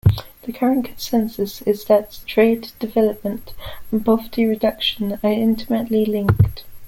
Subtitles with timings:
[0.45, 3.53] The current consensus is that trade, development,
[3.91, 6.63] and poverty reduction are intimately linked.